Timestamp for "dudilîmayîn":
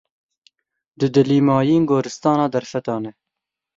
0.99-1.83